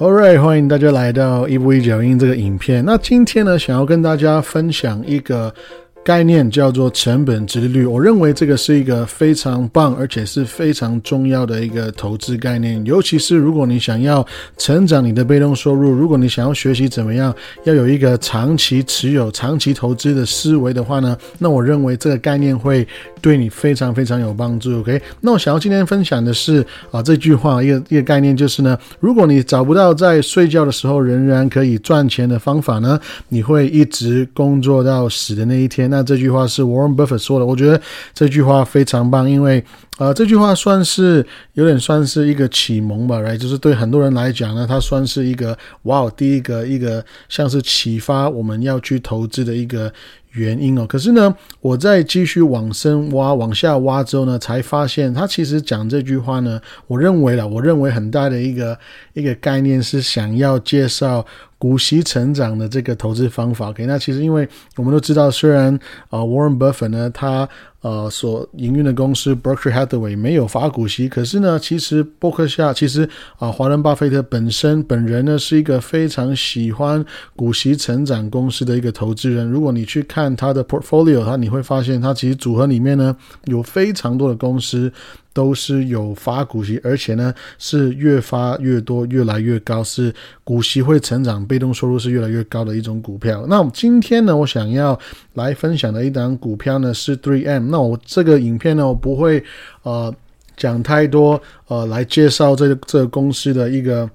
[0.00, 2.82] All right，欢迎大家来到一步一脚印这个影片。
[2.86, 5.54] 那今天呢，想要跟大家分享一个。
[6.02, 12.82] 概念叫做成本直利率，我认为这个是一个非常棒，而且是非常重要的一个投资概念。
[12.86, 14.26] 尤其是如果你想要
[14.56, 17.32] 成长你的被动收入，如果你想要学习怎么样
[17.64, 22.86] 要有一个长期持有、长期投资的思维的话呢，那我认为这个概念会
[23.20, 24.80] 对你非常非常有帮助。
[24.80, 32.98] OK，那我想要今天分享的是啊这句话一个一个概念就是呢，如果你找不到在睡觉的时候仍然可以赚钱的方法呢，
[33.28, 35.89] 你会一直工作到死的那一天。
[35.90, 37.80] 那这句话是 Warren Buffett 说的，我觉得
[38.14, 39.62] 这句话非常棒，因为
[39.98, 49.92] 呃，这句话算是有点算是一个启蒙吧来就是对很多人来讲呢，它算是一个哇，第一个一个像是启发我们要去投资的一个
[50.32, 50.86] 原因哦。
[50.86, 58.78] 可是呢，我在继续往深挖、往下挖之后呢，才发现他其实讲这句话呢，我认为了，我认为很大的一个
[59.12, 61.26] 一个概念是想要介绍。
[61.60, 67.46] 股息成长的这个投资方法，OK，那其实因为我们都知道，虽然啊，Warren Buffett 呢，他
[67.82, 73.06] 呃所营运的公司 Berkshire Hathaway 没有发股息，可是呢，其实伯克夏其实
[73.38, 77.04] 啊，华伦巴菲特本身本人呢是一个非常喜欢
[77.36, 79.46] 股息成长公司的一个投资人。
[79.46, 83.14] 如果你去看他的 portfolio，他你会发现他其实组合里面呢
[83.44, 84.90] 有非常多的公司。
[85.32, 93.46] 都是有发股息，而且呢是越发越多，越来越高，是股息会成长，被动收入是越来越高的一种股票。
[93.48, 94.98] 那今天呢，我想要
[95.34, 97.70] 来分享的一档股票呢是 Three M。
[97.70, 99.42] 那我这个影片呢，我不会
[99.82, 100.12] 呃
[100.56, 104.10] 讲太多呃来介绍这个这个公司的一个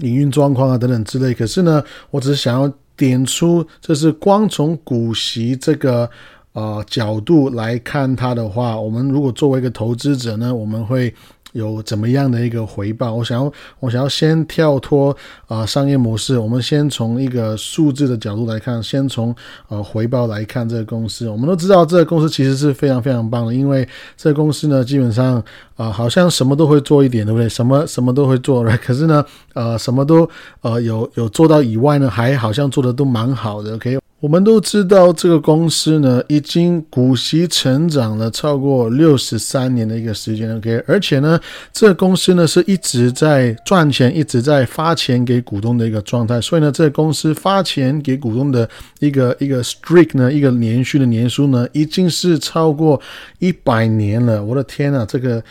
[0.00, 1.32] 营运状况啊等等之类。
[1.32, 6.10] 可是呢，我只是想要点出，这是光从股息这个。
[6.54, 11.12] 啊，角度来看它的话，我们如果作为一个投资者呢，我们会
[11.52, 13.12] 有怎么样的一个回报？
[13.12, 15.16] 我想要，我想要先跳脱
[15.48, 19.34] 啊商业模式，我们先从一个数字的角度来看，先从
[19.68, 21.28] 呃回报来看这个公司。
[21.28, 23.86] 我们都知道这个公司其实是非常非常棒的，因为
[24.16, 25.42] 这个公司呢，基本上
[25.76, 27.48] 啊好像什么都会做一点，对不对？
[27.48, 30.28] 什么什么都会做，可是呢，呃，什么都
[30.60, 33.74] 呃有有做到以外呢，还好像做的都蛮好的。
[33.74, 34.03] OK。
[34.24, 41.38] 我们都知道，这个公司呢，已经股息成长了超过六十三年的一个时间，OK，而且呢，
[41.74, 48.66] 这个公司呢是一直在赚钱，一直在发钱给股东的一个状态，所以呢，这个公司发钱给股东的
[48.98, 52.98] 一个一个 streak 呢，一个连续的年数呢，已经是超过
[53.40, 54.42] 一百年了。
[54.42, 55.44] 我的天呐，这个！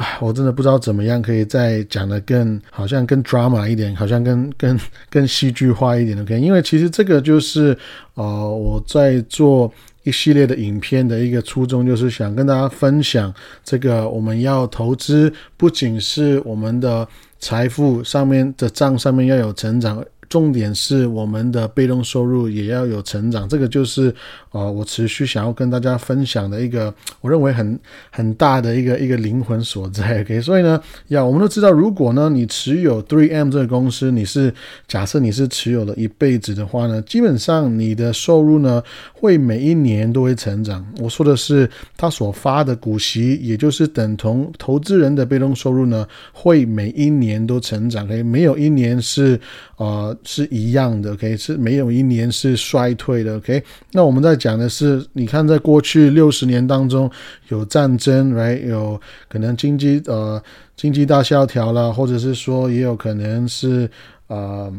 [0.00, 4.80] 哎，我真的不知道怎么样可以再讲的更好像更 drama 一点，好像更更
[5.10, 6.22] 更戏剧化一点的。
[6.22, 7.76] OK，因为其实这个就是
[8.14, 9.70] 呃我在做
[10.04, 13.30] 一系列的影片的一个初衷，就是想跟大家分享
[13.62, 17.06] 这个我们要投资，不仅是我们的
[17.38, 20.02] 财富上面的账上面要有成长。
[20.30, 24.14] 重点是我们的被动收入也要有成长，这个就是
[24.52, 27.78] 呃我持续想要跟大家分享的一个我认为很
[28.10, 30.20] 很大的一个一个灵魂所在。
[30.20, 34.54] OK，所以呢，呀，我们都知道，如果呢你持有 Three M 这个公司，你是
[34.86, 38.80] 假设你是持有了一辈子的话呢，基本上你的收入呢
[39.12, 40.86] 会每一年都会成长。
[41.00, 48.04] 我说的是他所发的股息，也就是等同投资人的被动收入呢，会每一年都成长。
[48.04, 49.40] OK，没有一年是
[49.84, 50.14] 啊。
[50.24, 53.62] 是一样的，OK，是没有一年是衰退的，OK。
[53.92, 57.10] 那我们在讲的是，你看，在过去六十年当中，
[57.48, 60.42] 有战争，right，有可能经济呃
[60.76, 63.90] 经济大萧条了，或者是说也有可能是
[64.26, 64.72] 呃。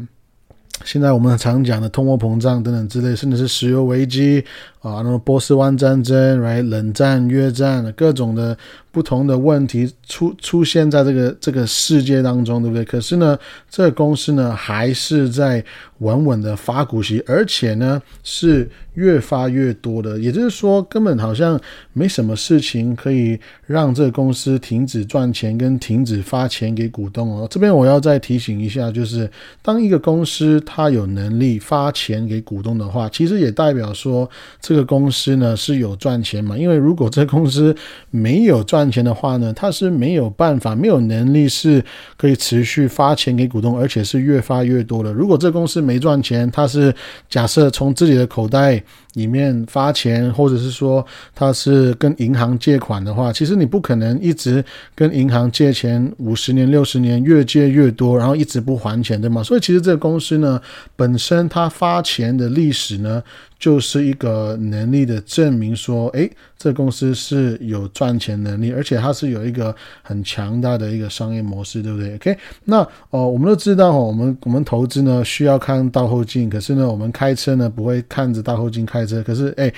[0.84, 4.44] 现在我们常讲的通货膨胀等等之类，甚至是石油危机
[4.82, 8.56] 啊，那么波斯湾战争来冷战、越战，各种的。
[8.92, 12.84] 不同的问题出出现在这个这个世界当中，对不对？
[12.84, 13.38] 可是呢，
[13.70, 15.64] 这个公司呢还是在
[16.00, 20.18] 稳稳的发股息，而且呢是越发越多的。
[20.18, 21.58] 也就是说，根本好像
[21.94, 27.48] 没什么事情可以让这个公司停止赚钱跟停止发钱给股东哦。
[27.50, 29.26] 这边我要再提醒一下，就是
[29.62, 34.28] 当一个公司它有能力发钱给股东的话，其实也代表说
[34.72, 36.56] 这个公司呢是有赚钱嘛。
[36.56, 37.76] 因为如果这公司
[38.10, 41.84] 没有赚，钱的话呢，他是没有办法、没有能力是
[42.16, 45.12] 可以持续发钱给股东，而且是越发越多的。
[45.12, 46.94] 如果这公司没赚钱，他是
[47.28, 48.82] 假设从自己的口袋
[49.12, 51.04] 里面发钱，或者是说
[51.34, 54.64] 他是跟银行借款的话，其实你不可能一直
[54.94, 59.42] 跟银行借钱五十年、六十年，越借越多，然后一直不还钱，对吗？
[59.42, 60.60] 所以其实这个公司呢，
[60.96, 63.22] 本身它发钱的历史呢。
[63.62, 66.28] 就是一个能力的证明，说，诶，
[66.58, 69.72] 这公司是有赚钱能力，而且它是有一个
[70.02, 79.72] 很强大的一个商业模式，对不对？OK，那哦，我们都知道哦，我们我们投资呢需要看倒后镜，可是呢，我们开车呢不会看着倒后镜开车，可是诶。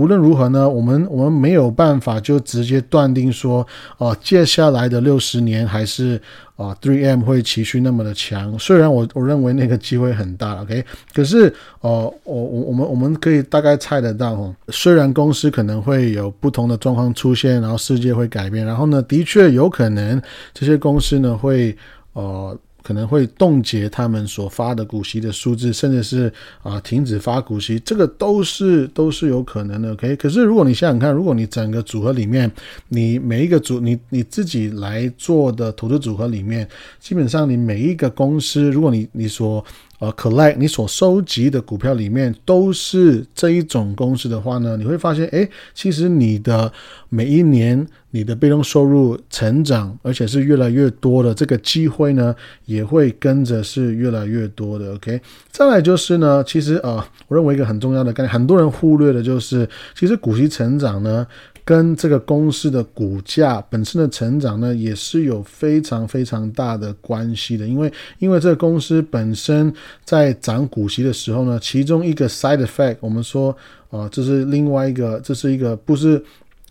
[0.00, 3.66] 无论如何呢，我们我们没有办法就直接断定说，
[3.98, 6.18] 哦，接下来的六十年还是
[6.56, 8.58] 啊，Three M 会持续那么的强。
[8.58, 10.82] 虽然我我认为那个机会很大，OK，
[11.12, 11.52] 可是
[11.82, 20.22] 哦，我我我们我们可以大概猜得到哦，虽然公司可能会有不同的状况出现，然后世界会改变，然后呢，的确有可能
[20.54, 21.76] 这些公司呢会
[22.14, 22.58] 呃。
[22.82, 26.32] 可能会冻结他们所发的股息的数字，甚至是
[26.62, 29.92] 啊停止发股息，这个都是都是有可能的。
[29.92, 32.50] OK，可是如果你想想看，如果你整个组合里面，
[32.88, 36.68] 你每一个组你你自己来做的投资组合里面，
[36.98, 39.64] 基本上你每一个公司，如果你你所
[40.00, 46.72] 呃，collect 你所收集的股票里面都是这一种公司的话呢，你会发现，哎，其实你的
[47.08, 54.94] 每一年你的被动收入成长，而且是越来越多的，这个机会呢也会跟着是越来越多的。
[54.94, 55.20] OK，
[55.50, 56.96] 再来就是呢，其实呃，
[57.28, 61.26] 我认为一个很重要的概念，很多人忽略的就是，其实股息成长呢。
[61.64, 67.66] 跟这个公司的股价本身的成长呢，也是有非常非常大的关系的。
[67.66, 69.72] 因为，因为这个公司本身
[70.04, 73.56] 在涨股息的时候呢，其中一个 side effect，我们说，
[73.90, 76.22] 啊，这是另外一个，这是一个不是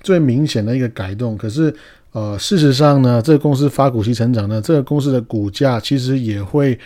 [0.01, 1.37] 最明显的一个改动。
[1.37, 1.73] 可是，
[2.11, 6.77] 呃，事实上呢，这个公司发股息成长呢，这个公司的股价其实也会。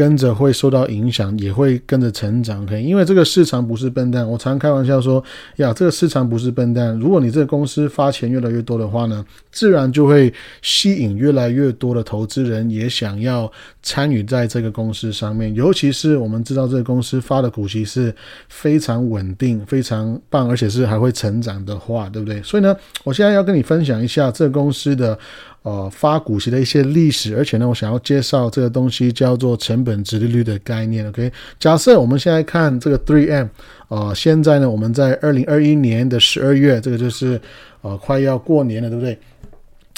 [0.00, 2.64] 跟着会受到影响，也会跟着成长。
[2.64, 4.26] 可以，因为这个市场不是笨蛋。
[4.26, 5.22] 我常开玩笑说，
[5.56, 6.98] 呀，这个市场不是笨蛋。
[6.98, 10.32] 如果你这个公司发钱越来越多的话呢，自然就会
[10.62, 13.52] 吸引越来越多的投资人也想要
[13.82, 15.54] 参与在这个公司上面。
[15.54, 18.14] 尤其是我们知道这个公司发的股息是
[18.48, 22.42] 非常稳定、非常棒，而且是还会成长的话，对不对？
[22.42, 22.74] 所以呢，
[23.04, 25.18] 我现在要跟你分享一下这个公司的。
[25.62, 31.06] 呃，发股息的一些历史，而且呢，我想要介绍这个东西叫做成本值利率的概念。
[31.06, 33.48] OK，假设我们现在看这个 Three M，
[33.88, 37.38] 呃，现在呢，我们在二零二一年的十二月，这个就是
[37.82, 39.18] 呃快要过年了，对不对？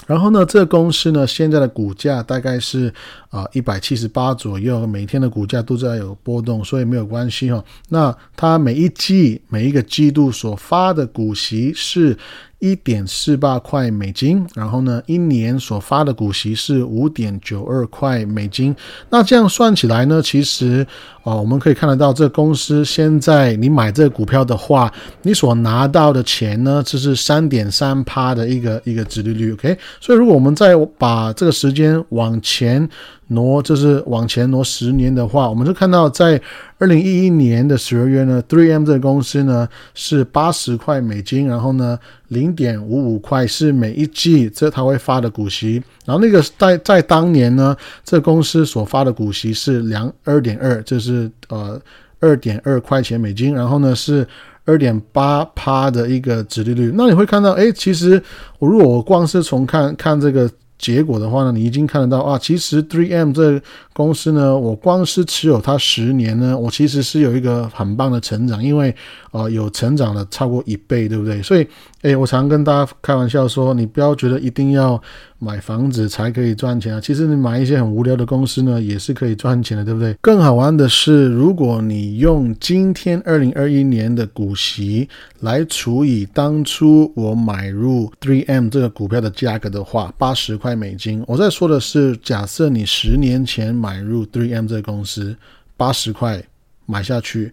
[0.09, 2.93] 然后呢，这个公司呢，现在的股价大概是
[3.31, 7.65] 啊一百七十八左右，每天的股价都在有波动，所以没有关系哈。
[7.89, 12.19] 那它每一季每一个季度所发的股息是。
[12.63, 18.73] 一点四八块美金，然后呢，一年所发的股息是五点九二块美金。
[19.11, 20.87] 那这样算起来呢，其实
[21.25, 24.93] 哦，我们可以看得到，这个公司现在你买这个股票的话，
[25.23, 29.53] 你所拿到的钱呢，就是三点三趴的一个一个值利率。
[29.53, 32.89] OK，所以如果我们再把这个时间往前。
[33.29, 36.39] 挪就是往前挪十年的话，我们就看到在
[36.77, 41.99] 二零一一年的十二月呢，Three M 这个公司呢是八十块美金，然后呢
[42.29, 51.81] 零点五五块是每一季这他会发的股息，然后那个在在当年呢，这公司所发的股息是两二点二，这是是呃
[52.21, 54.27] 二点二块钱美金，然后呢是
[54.65, 56.91] 二点八趴的一个值利率。
[56.97, 58.23] 那你会看到，哎，其实
[58.59, 60.51] 我如果我光是从看看这个。
[60.83, 63.59] 结果的话呢，你已经看得到啊，其实 Three M 这
[63.95, 68.95] 公司呢，我光是持有它十年呢，我其实是有一个很棒的成长，因为
[69.31, 71.41] 呃有成长了超过一倍，对不对？
[71.41, 71.67] 所以，
[72.03, 75.01] 诶，我常跟大家开玩笑说，你不要觉得一定要。
[75.45, 77.01] 买房子才可以赚钱啊！
[77.01, 80.15] 其实你买一些很无聊的公司呢，也是可以赚钱的，对不对？
[80.21, 85.09] 更好玩的是，如果你用今天二零二一年的股息
[85.41, 91.23] 来除以当初我买入 Three M 这个股票的价格的话，八十块美金。
[91.27, 95.37] 我在说的是，假设你十年前买入 Three M 这公司，
[95.77, 96.43] 八十块
[96.87, 97.53] 买下去，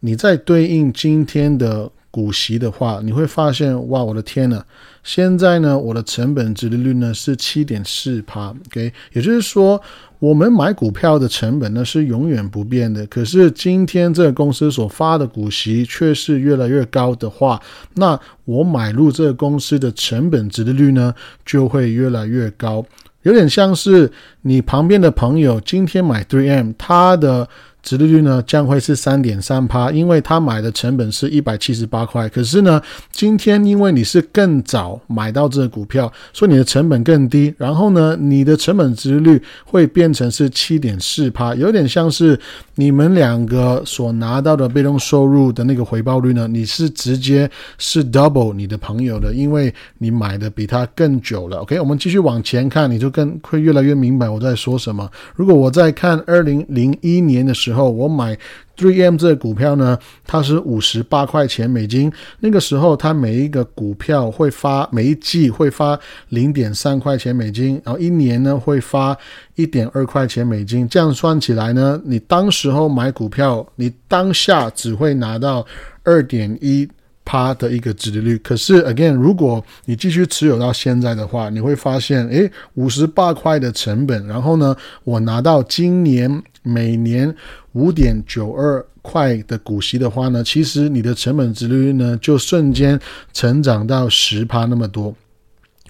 [0.00, 1.90] 你再对应今天的。
[2.10, 4.62] 股息的话，你会发现，哇，我的天呐！
[5.02, 9.80] 现在呢，我的成本值利率呢是七点四帕，OK，也就是说，
[10.18, 13.06] 我们买股票的成本呢是永远不变的。
[13.06, 17.60] 可是今天这个公司所发的股息却是越来越高的话，
[17.94, 21.14] 那我买入这个公司的成本值利率呢
[21.46, 22.84] 就会越来越高，
[23.22, 24.10] 有点像是
[24.42, 27.48] 你旁边的朋友今天买 Three M，他的。
[27.82, 32.28] 殖利率呢将会是三点三趴，因为他买的成本是一百七十八块。
[32.28, 37.54] 可是呢，今天因为你是更早买到这个股票，所以你的成本更低。
[37.56, 42.38] 然后呢，你的成本殖率会变成是七点四趴，有点像是
[42.74, 51.58] 你们两个所拿到的被动收入的那个回报率呢，你是直接是 double 你的朋友的，因为你买的比他更久了。
[51.58, 55.10] OK，我们继续往前看，你就更会越来越明白我在说什么。
[55.34, 58.36] 如果我在看二零零一年的时，时候，我买
[58.76, 62.12] Three M 这个股票呢，它是五十八块钱美金。
[62.40, 65.98] 那个时候，它每一个股票会发每一季会发
[66.30, 69.16] 零点三块钱美金，然后一年呢会发
[69.54, 70.88] 一点二块钱美金。
[70.88, 75.64] 这样算起来呢，你当时候买股票，你当下只会拿到
[76.02, 76.88] 二点一。
[77.32, 87.32] 它的一个值利率，可是 again，如果你继续持有到现在的话，你会发现，诶，五十八块的成本，然后呢，我拿到今年每年
[87.74, 92.98] 五点九二块的股息的话呢，其实你的成本值利率呢，就瞬间
[93.32, 95.14] 成长到十趴那么多。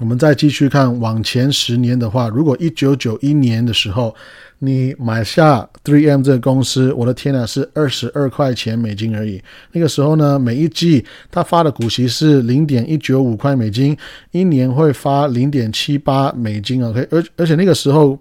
[0.00, 4.14] 我们再继续看往前十年的话，如果一九九一年的时候
[4.60, 9.42] 你买下 Three M 这个公司，我的天呐，是二十二块钱美金而已。
[9.72, 13.94] 那个时候呢，每一季它发的股息是零点一九五块美金，
[14.30, 18.18] 一年会发零点七八美金 OK，而而且那个时候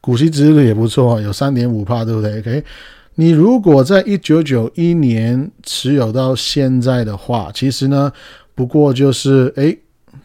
[0.00, 2.64] 股息值率也不错，有三点五帕，对不对？OK，
[3.16, 8.10] 你如果在一九九一年持有到现在的话，其实呢，
[8.54, 9.78] 不过就是诶。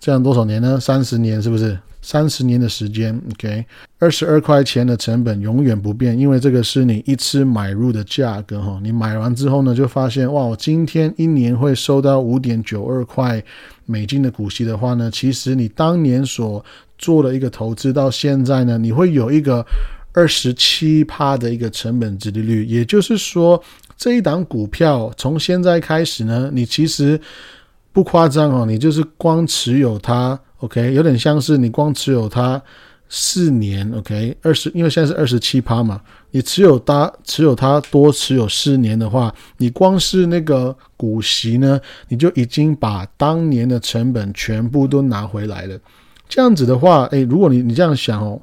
[0.03, 0.77] 这样多少年呢？
[0.77, 1.79] 三十年是不是？
[2.01, 3.65] 三十年的时间，OK，
[3.99, 8.77] 二十二块钱的成本永远不变，因为这个是你一次买入的价格哈。
[8.83, 13.41] 你买完之后呢，就发现哇，我今天一年会收到五点九二块
[13.85, 16.61] 美金的股息的话呢，其实你当年所
[16.97, 19.65] 做的一个投资到现在呢，你会有一个
[20.11, 23.63] 二十七趴的一个成本值利率，也就是说，
[23.95, 27.17] 这一档股票从现在开始呢，你其实。
[27.93, 32.59] 不夸张哦，你就是光持有它，OK，有点像是你光持有它
[33.07, 45.79] 四年，OK，二十，因为现在是二十七趴嘛，你持有它，持有它多持有四年的话，你光是那个股息呢，你就已经把当年的成本全部都拿回来了。
[46.27, 48.41] 这样子的话，诶，如果你你这样想哦，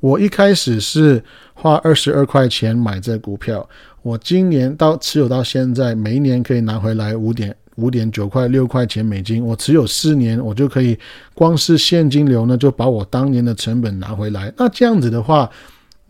[0.00, 3.66] 我一开始是花二十二块钱买这股票，
[4.02, 7.56] 我今年到持有到现在，每一年可以拿回来五点。
[7.80, 10.98] 五点九块六块钱美金，我持有四年，我就可以
[11.32, 14.52] 光是现金流呢，就把我当年的成本拿回来。
[14.56, 15.48] 那这样子的话，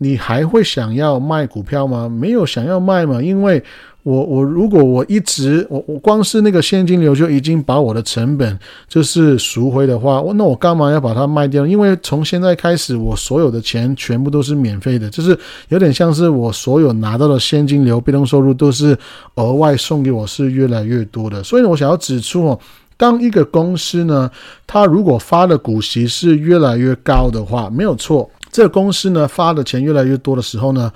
[0.03, 2.09] 你还会想要卖股票吗？
[2.09, 3.63] 没有想要卖嘛，因为。
[4.03, 11.67] 我我如果我一直我我光是那个现金流就已经把我的成本就是赎回的话，我那我干嘛要把它卖掉？
[11.67, 15.37] 因为从现在开始，我所有的钱全部都是免费的，就是
[15.69, 18.97] 有点像是我所有拿到的现金流、被动收入都是
[19.35, 21.43] 额外送给我，是越来越多的。
[21.43, 22.59] 所以，我想要指出哦，
[22.97, 24.31] 当一个公司呢，
[24.65, 30.91] 它如果发的股息是越来越高的话，没有错，这个公司呢发的钱越来越多的时候呢。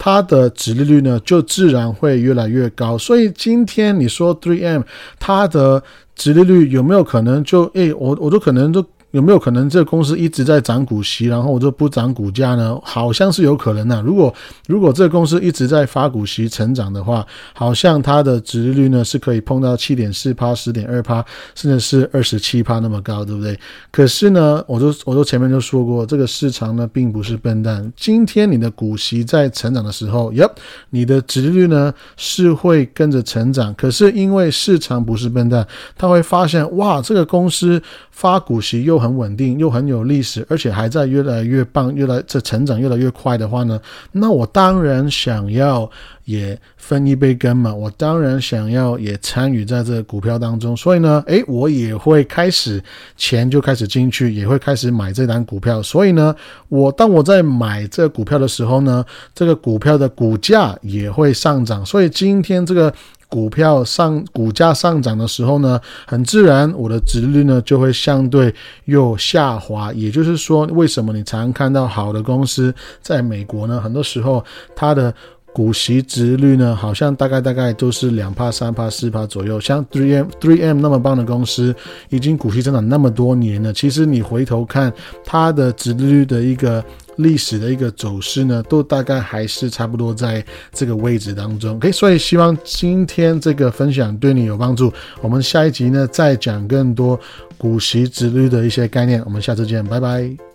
[0.00, 2.96] 它的值利率呢，就自然会越来越高。
[2.96, 4.82] 所以今天你说 Three M
[5.18, 5.82] 它的
[6.14, 8.84] 值利率有没有可能就诶，我我都可能都。
[9.12, 12.78] 有没有可能这公司一直在涨股息，然后我就不涨股价呢？
[12.82, 14.02] 好像是有可能的。
[14.02, 14.32] 如果
[14.66, 21.24] 如果这个公司一直在发股息成长的话，好像它的值率呢是可以碰到七点四趴、十点二趴，
[21.54, 23.58] 甚至是二十七趴那么高，对不对？
[23.90, 27.90] 可是呢，我都我都前面就说过，这个市场呢并不是笨蛋。
[27.96, 30.50] 今天你的股息在成长的时候，Yep，
[30.90, 33.74] 你的值率呢是会跟着成长。
[33.74, 43.80] 可是因为市场不是笨蛋，他会发现哇，这个公司发股息又很稳定又很有历史，而且还在越来越棒，越来这成长越来越快的话呢，
[44.12, 45.90] 那我当然想要
[46.24, 52.82] 也分一杯羹嘛，我当然想要也参与在这个股票当中，所以呢，诶，我也会开始
[53.16, 56.34] 钱就开始进去，也会开始买这单股票，所以呢，
[56.68, 62.92] 我当我在买这股票的时候呢，这个股票的股价也会上涨，所以今天这个。
[63.28, 68.54] 股票上股价上涨的时候呢，很自然，我的值率呢就会相对
[68.86, 69.92] 又下滑。
[69.92, 73.80] 也就是说，为什么你常看到好的公司在美国呢？
[73.80, 74.42] 很多时候
[74.74, 75.12] 它的
[75.52, 79.60] 股息值率呢，好像大概大概都是两帕、三帕、四帕左右。
[79.60, 81.74] 像 Three M、Three M 那么棒的公司，
[82.08, 84.92] 已经股息增长那么多年了，其实你回头看
[85.24, 86.82] 它的值率的一个。
[87.18, 91.76] 历史的一个走势呢，都大概还是差不多在这个位置当中。
[91.76, 94.92] OK，所以希望今天这个分享对你有帮助。
[95.20, 97.18] 我们下一集呢，再讲更多
[97.56, 99.22] 股息之率的一些概念。
[99.24, 100.47] 我们下次见，拜拜。